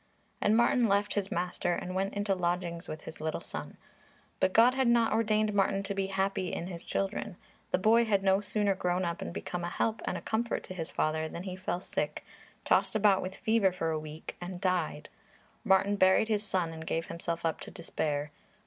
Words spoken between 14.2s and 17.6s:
and died. Martin buried his son and gave himself up